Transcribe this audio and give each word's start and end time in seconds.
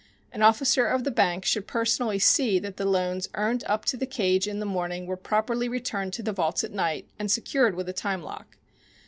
An 0.31 0.41
officer 0.41 0.87
of 0.87 1.03
the 1.03 1.11
bank 1.11 1.45
should 1.45 1.67
personally 1.67 2.17
see 2.17 2.57
that 2.57 2.77
the 2.77 2.87
loans 2.89 3.29
earned 3.35 3.63
up 3.67 3.85
to 3.85 3.95
the 3.97 4.07
cage 4.07 4.47
in 4.47 4.59
the 4.59 4.65
morning 4.65 5.05
were 5.05 5.15
properly 5.15 5.69
returned 5.69 6.11
to 6.13 6.23
the 6.23 6.33
vaults 6.33 6.63
at 6.63 6.71
night 6.71 7.07
and 7.19 7.29
secured 7.29 7.75
with 7.75 7.87
a 7.87 7.93
time 7.93 8.23
lock. 8.23 8.57